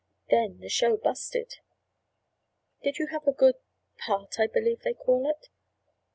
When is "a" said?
3.27-3.31